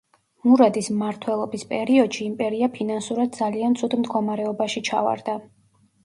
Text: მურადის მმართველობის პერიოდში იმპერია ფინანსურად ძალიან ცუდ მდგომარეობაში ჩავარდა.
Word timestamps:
მურადის 0.51 0.87
მმართველობის 0.93 1.65
პერიოდში 1.73 2.23
იმპერია 2.27 2.69
ფინანსურად 2.77 3.37
ძალიან 3.41 3.75
ცუდ 3.81 3.93
მდგომარეობაში 4.01 4.83
ჩავარდა. 4.89 5.37